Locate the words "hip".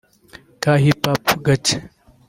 0.83-1.01